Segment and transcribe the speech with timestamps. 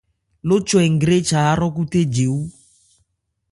[0.47, 2.39] Ló chwɛ ngrécha áhrɔ́khúthé jewú.